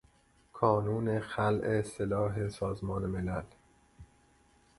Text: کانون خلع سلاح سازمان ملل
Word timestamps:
کانون 0.53 1.19
خلع 1.19 1.81
سلاح 1.81 2.49
سازمان 2.49 3.05
ملل 3.05 3.43